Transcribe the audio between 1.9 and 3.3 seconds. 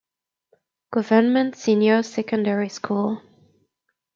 Secondary School.